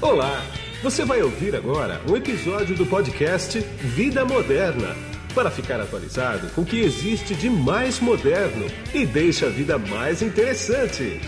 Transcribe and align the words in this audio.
Olá! 0.00 0.42
Você 0.80 1.04
vai 1.04 1.20
ouvir 1.22 1.56
agora 1.56 2.00
um 2.08 2.16
episódio 2.16 2.76
do 2.76 2.86
podcast 2.86 3.58
Vida 3.58 4.24
Moderna 4.24 4.94
para 5.34 5.50
ficar 5.50 5.80
atualizado 5.80 6.48
com 6.54 6.60
o 6.60 6.64
que 6.64 6.78
existe 6.78 7.34
de 7.34 7.50
mais 7.50 7.98
moderno 7.98 8.64
e 8.94 9.04
deixa 9.04 9.46
a 9.46 9.50
vida 9.50 9.76
mais 9.76 10.22
interessante. 10.22 11.20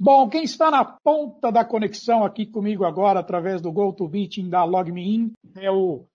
Bom, 0.00 0.28
quem 0.28 0.42
está 0.42 0.68
na 0.68 0.84
ponta 0.84 1.52
da 1.52 1.64
conexão 1.64 2.24
aqui 2.24 2.44
comigo 2.44 2.84
agora, 2.84 3.20
através 3.20 3.60
do 3.62 3.70
GoToMeeting 3.70 4.50
da 4.50 4.64
LogMeIn, 4.64 5.32
é 5.56 5.70
o 5.70 6.06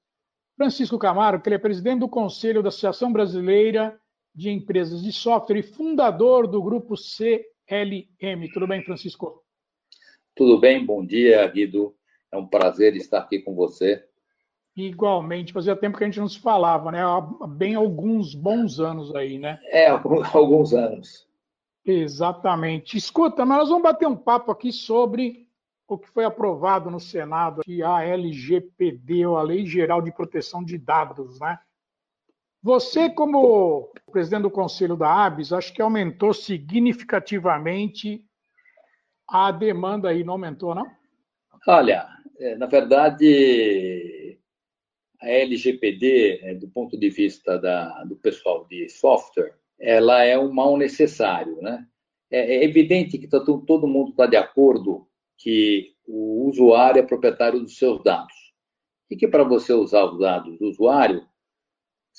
Francisco 0.57 1.00
Camaro, 1.00 1.39
que 1.39 1.48
ele 1.48 1.55
é 1.55 1.60
presidente 1.60 2.02
do 2.02 2.10
Conselho 2.10 2.62
da 2.62 2.68
Associação 2.68 3.14
Brasileira 3.14 3.98
de 4.34 4.50
Empresas 4.50 5.02
de 5.04 5.11
Software 5.11 5.59
e 5.59 5.64
fundador 5.64 6.48
do 6.48 6.62
grupo 6.62 6.95
CLM. 6.95 8.48
Tudo 8.54 8.67
bem, 8.67 8.84
Francisco? 8.84 9.44
Tudo 10.35 10.59
bem, 10.59 10.85
bom 10.85 11.05
dia, 11.05 11.45
Guido. 11.48 11.95
É 12.31 12.38
um 12.38 12.48
prazer 12.48 12.95
estar 12.95 13.20
aqui 13.20 13.40
com 13.40 13.55
você. 13.55 14.04
Igualmente, 14.76 15.52
fazia 15.52 15.76
tempo 15.76 15.98
que 15.98 16.04
a 16.04 16.07
gente 16.07 16.20
não 16.20 16.30
se 16.30 16.40
falava, 16.40 16.91
né? 16.91 17.04
Há 17.04 17.21
bem 17.48 17.76
alguns 17.76 18.34
bons 18.34 18.80
anos 18.80 19.13
aí, 19.13 19.38
né? 19.38 19.59
É, 19.66 19.88
alguns 20.34 20.73
anos. 20.73 21.27
Exatamente. 21.85 22.98
Escuta, 22.98 23.46
mas 23.46 23.57
nós 23.57 23.70
vamos 23.70 23.84
bater 23.84 24.07
um 24.07 24.16
papo 24.16 24.52
aqui 24.52 24.71
sobre 24.71 25.48
o 25.88 25.98
que 25.98 26.07
foi 26.07 26.23
aprovado 26.23 26.91
no 26.91 26.99
Senado, 26.99 27.62
a 27.84 28.04
LGPD, 28.04 29.26
ou 29.26 29.38
a 29.38 29.41
Lei 29.41 29.66
Geral 29.66 30.02
de 30.02 30.12
Proteção 30.12 30.63
de 30.63 30.77
Dados, 30.77 31.40
né? 31.40 31.59
Você, 32.62 33.09
como 33.09 33.91
presidente 34.12 34.41
do 34.41 34.52
Conselho 34.52 34.98
da 34.98 35.26
ABS, 35.26 35.54
acho 35.54 35.73
que 35.73 35.81
aumentou 35.81 36.34
significativamente 36.34 38.24
a 39.27 39.52
demanda 39.52 40.10
aí, 40.10 40.24
não 40.24 40.34
aumentou, 40.34 40.76
não? 40.76 40.85
Olha, 41.68 42.07
é, 42.37 42.55
na 42.55 42.65
verdade, 42.65 44.37
a 45.21 45.30
LGPD, 45.30 46.40
é, 46.41 46.54
do 46.55 46.68
ponto 46.68 46.98
de 46.98 47.10
vista 47.10 47.57
da, 47.57 48.04
do 48.04 48.15
pessoal 48.15 48.65
de 48.68 48.90
software, 48.90 49.55
ela 49.80 50.24
é 50.24 50.37
um 50.37 50.52
mal 50.52 50.76
necessário, 50.77 51.62
né? 51.62 51.85
É, 52.32 52.57
é 52.57 52.63
evidente 52.63 53.18
que 53.18 53.27
tá, 53.27 53.40
todo 53.40 53.87
mundo 53.87 54.12
está 54.12 54.26
de 54.26 54.35
acordo 54.35 55.07
que 55.37 55.93
o 56.05 56.48
usuário 56.49 56.99
é 56.99 57.05
proprietário 57.05 57.60
dos 57.60 57.77
seus 57.77 58.04
dados. 58.04 58.35
E 59.10 59.15
que 59.15 59.27
para 59.27 59.43
você 59.43 59.74
usar 59.74 60.05
os 60.05 60.20
dados 60.20 60.57
do 60.60 60.68
usuário, 60.68 61.26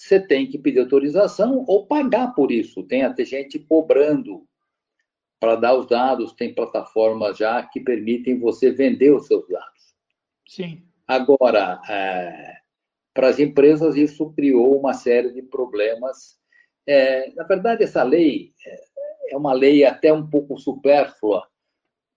você 0.01 0.19
tem 0.19 0.47
que 0.47 0.59
pedir 0.59 0.81
autorização 0.81 1.63
ou 1.69 1.87
pagar 1.87 2.29
por 2.35 2.51
isso. 2.51 2.83
Tem 2.85 3.03
até 3.03 3.23
gente 3.23 3.59
cobrando 3.59 4.47
para 5.39 5.57
dar 5.57 5.75
os 5.75 5.87
dados, 5.87 6.33
tem 6.33 6.55
plataformas 6.55 7.37
já 7.37 7.63
que 7.63 7.81
permitem 7.81 8.39
você 8.39 8.71
vender 8.71 9.11
os 9.11 9.27
seus 9.27 9.47
dados. 9.47 9.95
Sim. 10.49 10.83
Agora, 11.07 11.83
é, 11.89 12.57
para 13.13 13.29
as 13.29 13.39
empresas, 13.39 13.95
isso 13.95 14.33
criou 14.33 14.79
uma 14.79 14.95
série 14.95 15.33
de 15.33 15.43
problemas. 15.43 16.39
É, 16.87 17.31
na 17.35 17.45
verdade, 17.45 17.85
essa 17.85 18.03
lei 18.03 18.55
é, 18.67 19.35
é 19.35 19.37
uma 19.37 19.53
lei 19.53 19.85
até 19.85 20.11
um 20.11 20.27
pouco 20.27 20.59
supérflua, 20.59 21.47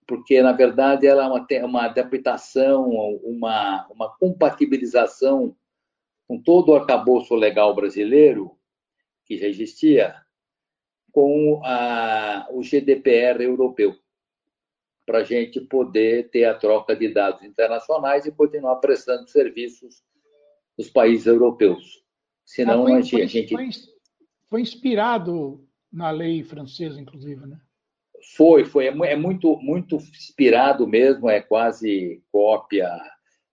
porque, 0.06 0.40
na 0.40 0.52
verdade, 0.52 1.06
ela 1.06 1.24
é 1.24 1.26
uma, 1.26 1.66
uma 1.66 1.84
adaptação, 1.84 2.88
uma, 2.88 3.86
uma 3.90 4.16
compatibilização 4.16 5.54
com 6.26 6.40
todo 6.40 6.70
o 6.70 6.74
arcabouço 6.74 7.34
legal 7.34 7.74
brasileiro, 7.74 8.56
que 9.24 9.36
já 9.38 9.46
existia, 9.46 10.16
com 11.12 11.60
a, 11.64 12.48
o 12.50 12.62
GDPR 12.62 13.42
europeu, 13.42 13.96
para 15.06 15.18
a 15.18 15.24
gente 15.24 15.60
poder 15.60 16.30
ter 16.30 16.44
a 16.44 16.54
troca 16.54 16.96
de 16.96 17.08
dados 17.08 17.42
internacionais 17.42 18.26
e 18.26 18.32
continuar 18.32 18.76
prestando 18.76 19.28
serviços 19.28 20.02
nos 20.76 20.90
países 20.90 21.26
europeus. 21.26 22.02
Senão, 22.44 22.86
ah, 22.86 23.02
foi, 23.02 23.22
a 23.22 23.26
gente. 23.26 23.54
Foi, 23.54 23.68
foi 24.48 24.60
inspirado 24.60 25.66
na 25.92 26.10
lei 26.10 26.42
francesa, 26.42 27.00
inclusive, 27.00 27.46
né? 27.46 27.58
Foi, 28.36 28.64
foi. 28.64 28.86
É, 28.86 29.12
é 29.12 29.16
muito, 29.16 29.56
muito 29.58 29.96
inspirado 29.96 30.86
mesmo, 30.86 31.28
é 31.28 31.40
quase 31.40 32.22
cópia. 32.32 32.90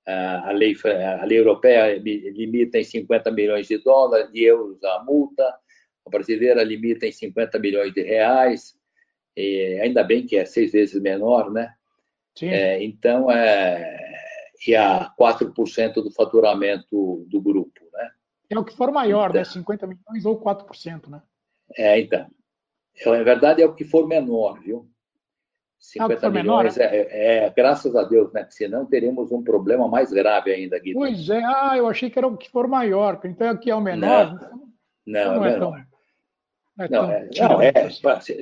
A 0.05 0.51
lei, 0.51 0.75
a 1.21 1.25
lei 1.25 1.39
europeia 1.39 1.97
limita 1.97 2.79
em 2.79 2.83
50 2.83 3.31
milhões 3.31 3.67
de 3.67 3.77
dólares, 3.77 4.31
de 4.31 4.43
euros 4.43 4.83
a 4.83 5.03
multa, 5.03 5.43
a 6.05 6.09
brasileira 6.09 6.63
limita 6.63 7.05
em 7.05 7.11
50 7.11 7.59
milhões 7.59 7.93
de 7.93 8.01
reais, 8.01 8.75
e 9.37 9.79
ainda 9.81 10.03
bem 10.03 10.25
que 10.25 10.35
é 10.35 10.45
seis 10.45 10.71
vezes 10.71 10.99
menor, 11.01 11.51
né? 11.51 11.73
Sim. 12.35 12.49
É, 12.49 12.83
então, 12.83 13.29
é, 13.29 13.99
e 14.67 14.75
a 14.75 15.13
4% 15.19 15.93
do 15.95 16.11
faturamento 16.11 17.25
do 17.27 17.41
grupo, 17.41 17.81
né? 17.93 18.11
É 18.49 18.59
o 18.59 18.65
que 18.65 18.75
for 18.75 18.91
maior, 18.91 19.29
então, 19.29 19.41
né? 19.41 19.45
50 19.45 19.87
milhões 19.87 20.25
ou 20.25 20.39
4%, 20.39 21.09
né? 21.09 21.21
É, 21.77 21.99
então. 21.99 22.29
Na 23.05 23.17
é 23.17 23.23
verdade, 23.23 23.61
é 23.61 23.65
o 23.65 23.73
que 23.73 23.85
for 23.85 24.07
menor, 24.07 24.59
viu? 24.59 24.90
50 25.81 26.29
milhões 26.29 26.77
menor, 26.77 26.93
é, 26.93 27.45
é, 27.45 27.49
graças 27.49 27.95
a 27.95 28.03
Deus, 28.03 28.31
né? 28.31 28.45
Senão 28.51 28.85
teremos 28.85 29.31
um 29.31 29.43
problema 29.43 29.87
mais 29.87 30.11
grave 30.11 30.51
ainda, 30.51 30.77
Guido. 30.77 30.99
Pois 30.99 31.27
é, 31.27 31.41
ah, 31.43 31.73
eu 31.75 31.87
achei 31.87 32.09
que 32.09 32.19
era 32.19 32.27
o 32.27 32.37
que 32.37 32.51
for 32.51 32.67
maior, 32.67 33.19
então 33.25 33.49
aqui 33.49 33.71
é 33.71 33.75
o 33.75 33.81
menor. 33.81 34.39
Não, 35.05 35.35
não, 35.35 35.43
é, 35.43 35.53
menor. 35.53 35.85
Tão, 36.77 36.85
é 36.85 36.89
não, 36.89 37.11
é, 37.11 37.29
não, 37.39 37.61
é, 37.61 37.73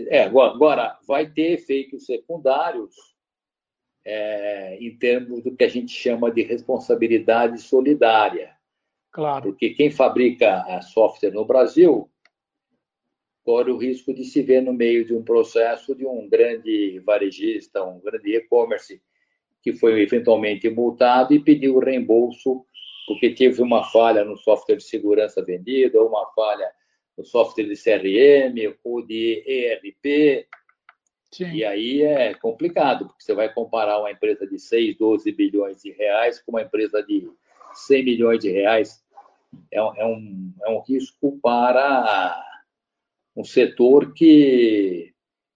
é, 0.10 0.24
agora 0.24 0.98
vai 1.08 1.28
ter 1.28 1.54
efeitos 1.54 2.06
secundários 2.06 2.94
é, 4.06 4.78
em 4.80 4.98
termos 4.98 5.42
do 5.42 5.56
que 5.56 5.64
a 5.64 5.70
gente 5.70 5.92
chama 5.94 6.30
de 6.30 6.44
responsabilidade 6.44 7.62
solidária. 7.62 8.54
Claro. 9.12 9.44
Porque 9.44 9.70
quem 9.72 9.90
fabrica 9.90 10.62
a 10.68 10.82
software 10.82 11.32
no 11.32 11.46
Brasil 11.46 12.10
corre 13.50 13.72
o 13.72 13.78
risco 13.78 14.14
de 14.14 14.24
se 14.26 14.44
ver 14.44 14.62
no 14.62 14.72
meio 14.72 15.04
de 15.04 15.12
um 15.12 15.24
processo 15.24 15.96
de 15.96 16.06
um 16.06 16.30
grande 16.30 17.00
varejista, 17.00 17.84
um 17.84 18.00
grande 18.00 18.36
e-commerce, 18.36 19.02
que 19.64 19.74
foi 19.74 20.00
eventualmente 20.00 20.70
multado 20.70 21.34
e 21.34 21.40
pediu 21.40 21.80
reembolso 21.80 22.64
porque 23.08 23.32
teve 23.32 23.60
uma 23.64 23.84
falha 23.86 24.24
no 24.24 24.38
software 24.38 24.76
de 24.76 24.84
segurança 24.84 25.44
vendido, 25.44 25.98
ou 25.98 26.10
uma 26.10 26.28
falha 26.36 26.70
no 27.18 27.26
software 27.26 27.64
de 27.64 27.74
CRM, 27.76 28.78
ou 28.84 29.04
de 29.04 29.44
ERP. 29.48 30.46
Sim. 31.32 31.52
E 31.52 31.66
aí 31.66 32.04
é 32.04 32.36
complicado, 32.36 33.08
porque 33.08 33.24
você 33.24 33.34
vai 33.34 33.52
comparar 33.52 33.98
uma 34.00 34.12
empresa 34.12 34.46
de 34.46 34.60
6, 34.60 34.96
12 34.96 35.32
bilhões 35.32 35.82
de 35.82 35.92
reais 35.92 36.40
com 36.40 36.52
uma 36.52 36.62
empresa 36.62 37.02
de 37.02 37.28
100 37.74 38.06
milhões 38.06 38.40
de 38.42 38.52
reais. 38.52 39.04
É 39.72 39.82
um, 39.82 39.96
é 39.96 40.06
um, 40.06 40.54
é 40.66 40.70
um 40.70 40.82
risco 40.82 41.40
para 41.42 42.46
um 43.40 43.44
setor 43.46 44.14
que 44.14 45.14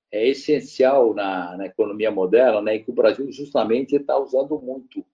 é 0.10 0.28
essencial 0.30 1.14
na, 1.14 1.58
na 1.58 1.66
economia 1.66 2.10
moderna, 2.10 2.62
né, 2.62 2.76
e 2.76 2.84
que 2.84 2.92
o 2.92 2.94
Brasil 2.94 3.30
justamente 3.30 3.96
está 3.96 4.18
usando 4.18 4.58
muito. 4.58 5.06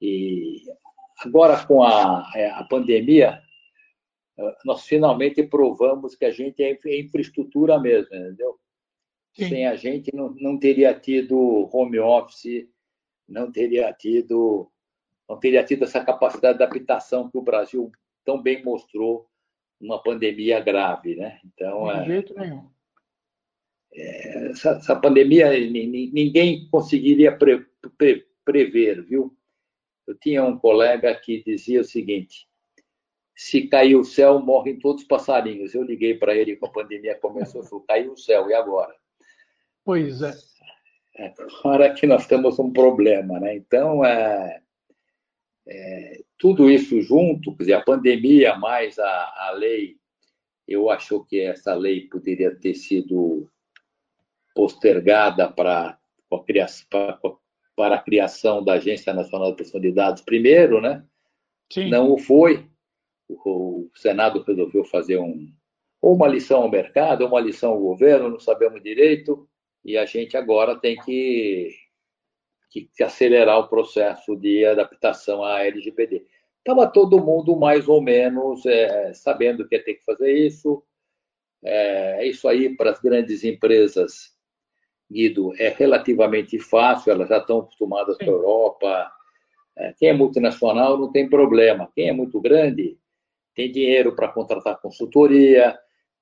E 0.00 0.62
agora, 1.18 1.66
com 1.66 1.82
a, 1.82 2.30
é, 2.34 2.48
a 2.50 2.64
pandemia, 2.64 3.42
nós 4.64 4.86
finalmente 4.86 5.42
provamos 5.42 6.14
que 6.14 6.24
a 6.24 6.30
gente 6.30 6.62
é, 6.62 6.78
é 6.86 7.00
infraestrutura 7.00 7.78
mesmo, 7.78 8.14
entendeu? 8.14 8.58
Sim. 9.34 9.48
Sem 9.50 9.66
a 9.66 9.76
gente 9.76 10.14
não, 10.14 10.30
não 10.40 10.58
teria 10.58 10.94
tido 10.94 11.68
home 11.70 11.98
office, 11.98 12.66
não 13.28 13.52
teria 13.52 13.92
tido 13.92 14.70
não 15.28 15.38
teria 15.38 15.62
tido 15.62 15.84
essa 15.84 16.02
capacidade 16.02 16.56
de 16.56 16.64
adaptação 16.64 17.30
que 17.30 17.36
o 17.36 17.42
Brasil 17.42 17.92
tão 18.24 18.40
bem 18.40 18.64
mostrou 18.64 19.28
uma 19.80 20.02
pandemia 20.02 20.60
grave, 20.60 21.14
né? 21.14 21.40
Então, 21.44 21.84
de 21.84 22.00
é, 22.00 22.04
jeito 22.06 22.34
nenhum. 22.38 22.68
É, 23.94 24.50
essa, 24.50 24.70
essa, 24.70 24.96
pandemia 24.96 25.50
ninguém 25.58 26.68
conseguiria 26.70 27.36
pre, 27.36 27.64
pre, 27.96 28.26
prever, 28.44 29.02
viu? 29.02 29.36
Eu 30.06 30.14
tinha 30.14 30.44
um 30.44 30.58
colega 30.58 31.14
que 31.14 31.42
dizia 31.44 31.80
o 31.80 31.84
seguinte: 31.84 32.48
se 33.34 33.68
cair 33.68 33.94
o 33.94 34.04
céu, 34.04 34.40
morrem 34.40 34.78
todos 34.78 35.02
os 35.02 35.08
passarinhos. 35.08 35.74
Eu 35.74 35.82
liguei 35.82 36.14
para 36.14 36.34
ele 36.34 36.56
quando 36.56 36.70
a 36.70 36.74
pandemia 36.74 37.14
começou, 37.14 37.62
falou: 37.62 37.84
caiu 37.86 38.12
o 38.12 38.16
céu, 38.16 38.50
e 38.50 38.54
agora? 38.54 38.94
Pois 39.84 40.22
é. 40.22 40.34
é 41.16 41.34
agora 41.38 41.94
que 41.94 42.06
nós 42.06 42.26
temos 42.26 42.58
um 42.58 42.72
problema, 42.72 43.38
né? 43.38 43.54
Então, 43.56 44.04
é, 44.04 44.60
é, 45.68 46.22
tudo 46.38 46.70
isso 46.70 47.00
junto, 47.02 47.54
quer 47.54 47.64
dizer, 47.64 47.72
a 47.74 47.82
pandemia 47.82 48.56
mais 48.56 48.98
a, 48.98 49.48
a 49.48 49.50
lei, 49.50 49.96
eu 50.66 50.90
acho 50.90 51.24
que 51.24 51.40
essa 51.40 51.74
lei 51.74 52.08
poderia 52.08 52.54
ter 52.54 52.74
sido 52.74 53.50
postergada 54.54 55.50
para 55.50 55.98
a 56.32 56.38
criação, 56.40 56.86
para, 56.90 57.18
para 57.76 57.94
a 57.96 58.02
criação 58.02 58.64
da 58.64 58.74
Agência 58.74 59.12
Nacional 59.12 59.50
de 59.50 59.56
Proteção 59.56 59.80
de 59.80 59.92
Dados 59.92 60.22
primeiro, 60.22 60.80
né? 60.80 61.04
Sim. 61.72 61.90
Não 61.90 62.12
o 62.12 62.18
foi. 62.18 62.66
O, 63.28 63.34
o 63.44 63.90
Senado 63.94 64.42
resolveu 64.42 64.84
fazer 64.84 65.18
um, 65.18 65.52
ou 66.00 66.14
uma 66.14 66.26
lição 66.26 66.62
ao 66.62 66.70
mercado, 66.70 67.22
ou 67.22 67.28
uma 67.28 67.40
lição 67.40 67.72
ao 67.72 67.80
governo, 67.80 68.30
não 68.30 68.40
sabemos 68.40 68.82
direito, 68.82 69.48
e 69.84 69.96
a 69.96 70.06
gente 70.06 70.36
agora 70.36 70.78
tem 70.78 70.96
que, 70.96 71.70
que, 72.70 72.90
que 72.94 73.02
acelerar 73.02 73.58
o 73.58 73.68
processo 73.68 74.36
de 74.36 74.64
adaptação 74.64 75.42
à 75.42 75.64
LGPD. 75.64 76.24
Estava 76.58 76.86
todo 76.86 77.24
mundo 77.24 77.56
mais 77.56 77.88
ou 77.88 78.02
menos 78.02 78.64
é, 78.66 79.12
sabendo 79.14 79.66
que 79.66 79.74
ia 79.74 79.82
ter 79.82 79.94
que 79.94 80.04
fazer 80.04 80.32
isso. 80.32 80.82
É, 81.64 82.26
isso 82.26 82.46
aí 82.46 82.76
para 82.76 82.90
as 82.90 83.00
grandes 83.00 83.42
empresas, 83.42 84.36
Guido, 85.10 85.52
é 85.58 85.70
relativamente 85.70 86.58
fácil, 86.58 87.10
elas 87.10 87.28
já 87.28 87.38
estão 87.38 87.60
acostumadas 87.60 88.16
Sim. 88.16 88.26
com 88.26 88.30
a 88.30 88.34
Europa. 88.34 89.12
É, 89.76 89.94
quem 89.98 90.08
é 90.10 90.12
multinacional 90.12 90.98
não 90.98 91.10
tem 91.10 91.28
problema. 91.28 91.90
Quem 91.94 92.08
é 92.08 92.12
muito 92.12 92.40
grande 92.40 92.98
tem 93.54 93.72
dinheiro 93.72 94.14
para 94.14 94.28
contratar 94.28 94.80
consultoria, 94.80 95.76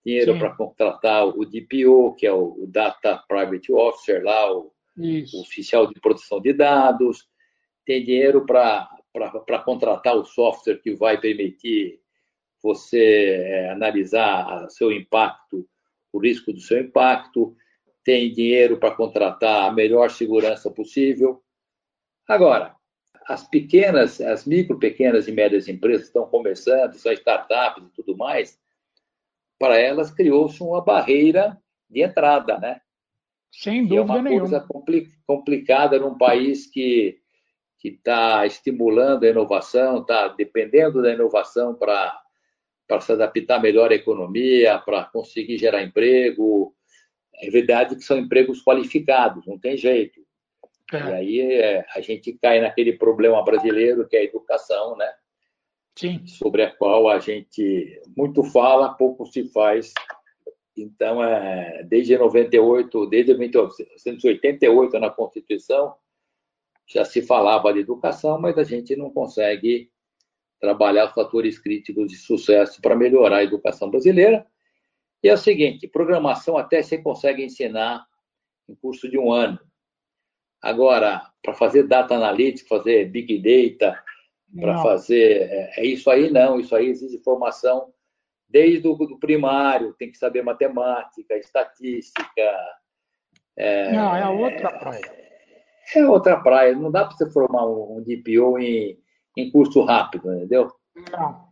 dinheiro 0.05 0.39
para 0.39 0.55
contratar 0.55 1.27
o 1.27 1.45
DPO, 1.45 2.15
que 2.15 2.27
é 2.27 2.33
o 2.33 2.65
Data 2.69 3.23
Private 3.29 3.73
Officer, 3.73 4.23
lá, 4.23 4.53
o, 4.57 4.73
o 4.97 5.41
oficial 5.41 5.87
de 5.87 6.01
proteção 6.01 6.41
de 6.41 6.53
dados, 6.53 7.29
tem 7.85 8.05
dinheiro 8.05 8.45
para 8.45 8.89
contratar 9.65 10.17
o 10.17 10.25
software 10.25 10.81
que 10.83 10.95
vai 10.95 11.21
permitir 11.21 12.01
você 12.63 13.45
é, 13.45 13.71
analisar 13.71 14.69
seu 14.71 14.91
impacto, 14.91 15.69
o 16.13 16.19
risco 16.19 16.53
do 16.53 16.61
seu 16.61 16.81
impacto, 16.81 17.55
tem 18.03 18.33
dinheiro 18.33 18.79
para 18.79 18.95
contratar 18.95 19.69
a 19.69 19.73
melhor 19.73 20.11
segurança 20.11 20.71
possível. 20.71 21.43
Agora, 22.27 22.75
as 23.29 23.47
pequenas, 23.49 24.21
as 24.21 24.45
micro, 24.47 24.79
pequenas 24.79 25.29
e 25.29 25.33
médias 25.33 25.69
empresas 25.69 26.07
estão 26.07 26.27
começando, 26.27 26.95
são 26.95 27.13
startups 27.13 27.85
e 27.85 27.91
tudo 27.91 28.17
mais, 28.17 28.59
para 29.59 29.79
elas 29.79 30.11
criou-se 30.11 30.63
uma 30.63 30.81
barreira 30.81 31.61
de 31.89 32.03
entrada, 32.03 32.59
né? 32.59 32.81
Sem 33.59 33.87
dúvida 33.87 34.23
nenhuma. 34.23 34.29
É 34.29 34.33
uma 34.33 34.41
coisa 34.41 34.61
compli 34.61 35.09
complicada 35.27 35.99
num 35.99 36.17
país 36.17 36.67
que 36.67 37.19
que 37.79 37.89
está 37.89 38.47
estimulando 38.47 39.25
a 39.25 39.29
inovação, 39.29 40.01
está 40.01 40.29
dependendo 40.29 41.03
da 41.03 41.13
inovação 41.13 41.75
para 41.75 42.23
para 42.89 43.01
se 43.01 43.13
adaptar 43.13 43.61
melhor 43.61 43.91
à 43.91 43.95
economia, 43.97 44.79
para 44.79 45.05
conseguir 45.05 45.59
gerar 45.59 45.83
emprego. 45.83 46.73
É 47.35 47.51
verdade 47.51 47.97
que 47.97 48.03
são 48.03 48.17
empregos 48.17 48.63
qualificados, 48.63 49.45
não 49.47 49.59
tem 49.59 49.77
jeito. 49.77 50.21
É. 50.93 50.99
E 50.99 51.13
aí 51.13 51.41
é, 51.41 51.87
a 51.95 52.01
gente 52.01 52.33
cai 52.41 52.61
naquele 52.61 52.93
problema 52.93 53.43
brasileiro 53.43 54.07
que 54.07 54.17
é 54.17 54.21
a 54.21 54.25
educação, 54.25 54.97
né? 54.97 55.13
Sim. 55.97 56.27
sobre 56.27 56.63
a 56.63 56.71
qual 56.71 57.09
a 57.09 57.19
gente 57.19 58.01
muito 58.15 58.45
fala, 58.45 58.93
pouco 58.93 59.25
se 59.25 59.49
faz. 59.49 59.95
Então, 60.77 61.23
é, 61.25 61.83
desde 61.85 62.17
98, 62.19 63.07
desde 63.07 63.35
1988 63.37 64.99
na 64.99 65.11
Constituição, 65.11 65.95
já 66.87 67.05
se 67.05 67.23
falava 67.23 67.73
de 67.73 67.81
educação, 67.81 68.41
mas 68.41 68.59
a 68.59 68.63
gente 68.63 68.95
não 68.95 69.11
consegue 69.11 69.91
trabalhar 70.61 71.07
os 71.07 71.13
fatores 71.13 71.59
críticos 71.59 72.09
de 72.09 72.17
sucesso 72.17 72.81
para 72.81 72.95
melhorar 72.95 73.39
a 73.39 73.45
educação 73.45 73.91
brasileira. 73.91 74.47
E 75.23 75.29
é 75.29 75.35
o 75.35 75.39
seguinte, 75.39 75.89
programação 75.89 76.57
até 76.57 76.83
você 76.83 76.99
consegue 76.99 77.43
ensinar 77.43 78.07
em 78.69 78.75
curso 78.75 79.09
de 79.09 79.19
um 79.19 79.33
ano. 79.33 79.59
Agora, 80.63 81.31
para 81.43 81.55
fazer 81.55 81.85
data 81.85 82.15
analytics, 82.15 82.67
fazer 82.67 83.11
big 83.11 83.39
data, 83.39 84.03
para 84.61 84.83
fazer. 84.83 85.43
É, 85.43 85.81
é, 85.81 85.87
isso 85.87 86.11
aí 86.11 86.31
não, 86.31 86.59
isso 86.59 86.75
aí 86.75 86.87
exige 86.87 87.19
formação 87.19 87.93
desde 88.49 88.87
o 88.87 88.95
do 88.95 89.19
primário, 89.19 89.95
tem 89.99 90.11
que 90.11 90.19
saber 90.19 90.43
matemática, 90.43 91.37
estatística. 91.37 92.43
É, 93.57 93.93
não, 93.93 94.15
é 94.17 94.29
outra 94.29 94.79
praia. 94.79 95.27
É 95.95 96.07
outra 96.07 96.41
praia, 96.41 96.75
não 96.75 96.91
dá 96.91 97.05
para 97.05 97.17
você 97.17 97.31
formar 97.31 97.67
um, 97.67 98.03
DPO 98.03 98.59
em, 98.59 98.99
em 99.37 99.51
curso 99.51 99.83
rápido, 99.85 100.35
entendeu? 100.35 100.73
Não. 101.13 101.47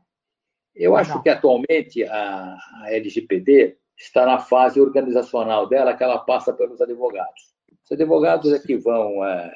Eu 0.74 0.90
não. 0.90 0.98
acho 0.98 1.22
que 1.22 1.28
atualmente 1.28 2.02
a, 2.04 2.56
a 2.82 2.92
LGPD 2.92 3.78
está 3.96 4.26
na 4.26 4.38
fase 4.38 4.80
organizacional 4.80 5.68
dela, 5.68 5.96
que 5.96 6.02
ela 6.02 6.18
passa 6.18 6.52
pelos 6.52 6.80
advogados. 6.80 7.54
Os 7.84 7.92
advogados 7.92 8.52
é 8.52 8.58
que 8.58 8.76
vão 8.76 9.24
é, 9.24 9.52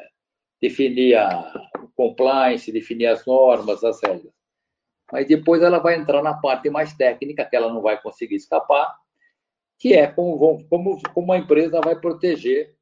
definir 0.61 1.17
a 1.17 1.53
compliance, 1.97 2.71
definir 2.71 3.07
as 3.07 3.27
normas, 3.27 3.83
as 3.83 4.01
regras. 4.01 4.38
Mas 5.13 5.27
depois 5.27 5.63
ela 5.63 5.79
vai 5.79 5.97
entrar 5.97 6.23
na 6.23 6.35
parte 6.35 6.69
mais 6.69 6.93
técnica, 6.95 7.45
que 7.45 7.57
ela 7.57 7.73
não 7.73 7.81
vai 7.81 8.01
conseguir 8.01 8.37
escapar, 8.37 8.95
que 9.79 9.95
é 9.95 10.07
como, 10.07 10.67
como, 10.69 11.01
como 11.15 11.33
a 11.33 11.39
empresa 11.39 11.81
vai 11.81 11.99
proteger 11.99 12.77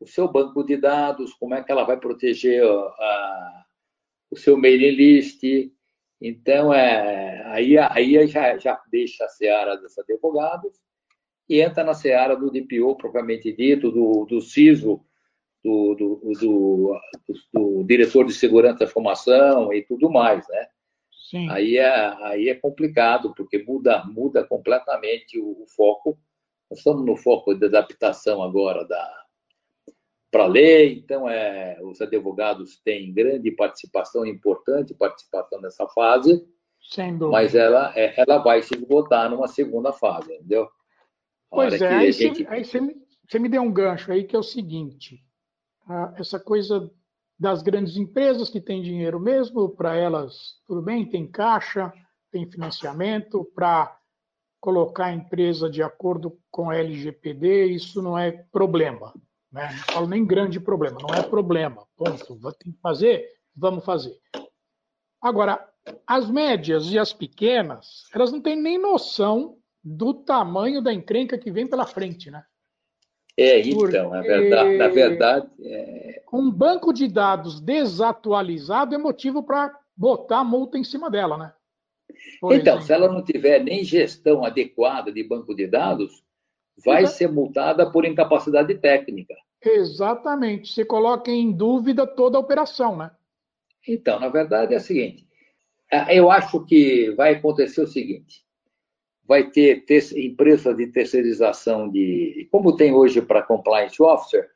o 0.00 0.06
seu 0.06 0.28
banco 0.28 0.64
de 0.64 0.76
dados, 0.76 1.32
como 1.34 1.54
é 1.54 1.62
que 1.62 1.70
ela 1.70 1.84
vai 1.84 1.96
proteger 1.96 2.62
a, 2.64 3.64
o 4.30 4.36
seu 4.36 4.56
mailing 4.56 4.90
list. 4.90 5.42
Então, 6.20 6.72
é, 6.74 7.42
aí, 7.46 7.78
aí 7.78 8.26
já, 8.26 8.58
já 8.58 8.80
deixa 8.90 9.24
a 9.24 9.28
seara 9.28 9.76
dos 9.76 9.96
advogados 9.98 10.72
e 11.48 11.60
entra 11.60 11.84
na 11.84 11.94
seara 11.94 12.36
do 12.36 12.50
DPO, 12.50 12.96
propriamente 12.96 13.52
dito, 13.52 13.90
do, 13.90 14.24
do 14.24 14.40
CISO, 14.40 15.04
do, 15.62 15.94
do, 15.94 16.32
do, 16.40 17.00
do, 17.52 17.84
diretor 17.84 18.24
de 18.24 18.32
segurança 18.32 18.80
da 18.80 18.84
informação 18.86 19.72
e 19.72 19.82
tudo 19.82 20.10
mais, 20.10 20.46
né? 20.48 20.68
Sim. 21.32 21.48
Aí 21.48 21.78
é, 21.78 21.88
aí 22.24 22.50
é 22.50 22.54
complicado, 22.54 23.32
porque 23.34 23.64
muda, 23.64 24.04
muda 24.04 24.44
completamente 24.44 25.40
o, 25.40 25.62
o 25.62 25.66
foco. 25.74 26.18
Nós 26.70 26.80
estamos 26.80 27.06
no 27.06 27.16
foco 27.16 27.54
de 27.54 27.64
adaptação 27.64 28.42
agora 28.42 28.86
da 28.86 29.22
para 30.30 30.44
a 30.44 30.46
lei, 30.46 30.94
então 30.94 31.28
é, 31.28 31.78
os 31.82 32.00
advogados 32.00 32.80
têm 32.82 33.12
grande 33.12 33.50
participação, 33.50 34.24
importante 34.24 34.94
participação 34.94 35.60
nessa 35.60 35.86
fase, 35.88 36.42
mas 37.30 37.54
ela, 37.54 37.92
é, 37.94 38.14
ela 38.16 38.38
vai 38.38 38.62
se 38.62 38.74
esgotar 38.74 39.30
numa 39.30 39.46
segunda 39.46 39.92
fase, 39.92 40.32
entendeu? 40.32 40.70
Pois 41.50 41.80
é, 41.80 41.86
aí, 41.86 42.12
gente... 42.12 42.44
você, 42.44 42.48
aí 42.48 42.64
você, 42.64 42.80
me, 42.80 42.94
você 43.28 43.38
me 43.38 43.48
deu 43.48 43.60
um 43.60 43.70
gancho 43.70 44.10
aí 44.10 44.24
que 44.24 44.34
é 44.34 44.38
o 44.38 44.42
seguinte: 44.42 45.22
essa 46.16 46.40
coisa 46.40 46.90
das 47.42 47.60
grandes 47.60 47.96
empresas 47.96 48.48
que 48.48 48.60
têm 48.60 48.80
dinheiro 48.80 49.18
mesmo, 49.18 49.68
para 49.68 49.96
elas, 49.96 50.60
tudo 50.64 50.80
bem, 50.80 51.04
tem 51.04 51.26
caixa, 51.26 51.92
tem 52.30 52.48
financiamento, 52.48 53.44
para 53.52 53.98
colocar 54.60 55.06
a 55.06 55.12
empresa 55.12 55.68
de 55.68 55.82
acordo 55.82 56.38
com 56.52 56.70
a 56.70 56.76
LGPD, 56.76 57.66
isso 57.66 58.00
não 58.00 58.16
é 58.16 58.30
problema. 58.30 59.12
Né? 59.50 59.68
Não 59.72 59.94
falo 59.94 60.06
nem 60.06 60.24
grande 60.24 60.60
problema, 60.60 60.98
não 61.02 61.12
é 61.12 61.20
problema. 61.20 61.84
Ponto. 61.96 62.38
Tem 62.60 62.72
que 62.72 62.80
fazer? 62.80 63.26
Vamos 63.56 63.84
fazer. 63.84 64.16
Agora, 65.20 65.68
as 66.06 66.30
médias 66.30 66.92
e 66.92 66.98
as 66.98 67.12
pequenas, 67.12 68.04
elas 68.14 68.30
não 68.30 68.40
têm 68.40 68.54
nem 68.54 68.78
noção 68.78 69.56
do 69.82 70.14
tamanho 70.14 70.80
da 70.80 70.94
encrenca 70.94 71.36
que 71.36 71.50
vem 71.50 71.66
pela 71.66 71.88
frente, 71.88 72.30
né? 72.30 72.44
É, 73.36 73.60
então, 73.60 74.10
na 74.10 74.20
verdade, 74.20 74.76
na 74.76 74.88
verdade 74.88 75.46
é... 75.64 76.22
um 76.30 76.50
banco 76.50 76.92
de 76.92 77.08
dados 77.08 77.60
desatualizado 77.60 78.94
é 78.94 78.98
motivo 78.98 79.42
para 79.42 79.74
botar 79.96 80.44
multa 80.44 80.76
em 80.76 80.84
cima 80.84 81.10
dela, 81.10 81.38
né? 81.38 81.52
Por 82.40 82.54
então, 82.54 82.74
exemplo. 82.74 82.82
se 82.86 82.92
ela 82.92 83.10
não 83.10 83.24
tiver 83.24 83.62
nem 83.62 83.82
gestão 83.82 84.44
adequada 84.44 85.10
de 85.10 85.24
banco 85.24 85.54
de 85.54 85.66
dados, 85.66 86.22
vai 86.84 87.06
ser 87.06 87.30
multada 87.30 87.90
por 87.90 88.04
incapacidade 88.04 88.74
técnica. 88.74 89.34
Exatamente. 89.64 90.72
Você 90.72 90.84
coloca 90.84 91.30
em 91.30 91.52
dúvida 91.52 92.06
toda 92.06 92.36
a 92.36 92.40
operação, 92.40 92.96
né? 92.96 93.10
Então, 93.86 94.20
na 94.20 94.28
verdade 94.28 94.74
é 94.74 94.76
o 94.76 94.80
seguinte: 94.80 95.26
eu 96.10 96.30
acho 96.30 96.64
que 96.64 97.10
vai 97.12 97.34
acontecer 97.34 97.80
o 97.80 97.86
seguinte: 97.86 98.44
vai 99.32 99.50
ter, 99.50 99.86
ter 99.86 100.02
empresa 100.18 100.74
de 100.74 100.88
terceirização 100.88 101.88
de. 101.88 102.46
Como 102.50 102.76
tem 102.76 102.92
hoje 102.92 103.22
para 103.22 103.40
compliance 103.40 104.02
officer, 104.02 104.50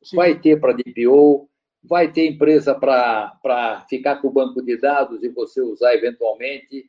Sim. 0.00 0.14
vai 0.14 0.38
ter 0.38 0.60
para 0.60 0.74
DPO, 0.74 1.50
vai 1.82 2.12
ter 2.12 2.28
empresa 2.28 2.72
para 2.72 3.84
ficar 3.90 4.22
com 4.22 4.28
o 4.28 4.32
banco 4.32 4.62
de 4.62 4.76
dados 4.76 5.24
e 5.24 5.28
você 5.28 5.60
usar 5.60 5.92
eventualmente. 5.94 6.88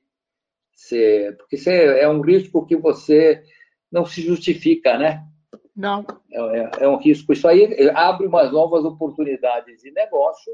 Se, 0.76 1.32
porque 1.40 1.56
isso 1.56 1.72
é, 1.72 2.08
um 2.08 2.22
risco 2.22 2.68
que 2.68 2.76
você 2.76 3.44
não 3.92 4.06
se 4.06 4.22
justifica, 4.22 4.96
né? 4.96 5.26
Não. 5.76 6.06
É, 6.32 6.60
é, 6.60 6.72
é 6.82 6.88
um 6.88 6.98
risco. 6.98 7.34
Isso 7.34 7.48
aí 7.48 7.90
abre 7.96 8.28
umas 8.28 8.52
novas 8.52 8.86
oportunidades 8.86 9.82
de 9.82 9.90
negócio, 9.90 10.54